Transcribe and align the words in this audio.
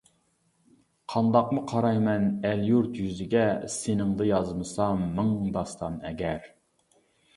قانداقمۇ 1.11 1.63
قارايمەن 1.71 2.25
ئەل-يۇرت 2.51 2.97
يۈزىگە، 3.03 3.45
سېنىڭدە 3.75 4.29
يازمىسام 4.33 5.05
مىڭ 5.19 5.33
داستان 5.59 6.01
ئەگەر! 6.11 6.53